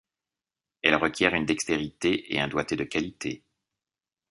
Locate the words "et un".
2.33-2.47